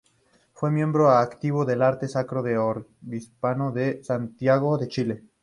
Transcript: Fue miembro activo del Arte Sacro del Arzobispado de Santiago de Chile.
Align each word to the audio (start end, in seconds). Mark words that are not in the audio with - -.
Fue 0.55 0.71
miembro 0.71 1.11
activo 1.11 1.63
del 1.63 1.83
Arte 1.83 2.07
Sacro 2.07 2.41
del 2.41 2.57
Arzobispado 2.57 3.71
de 3.71 4.03
Santiago 4.03 4.75
de 4.79 4.87
Chile. 4.87 5.23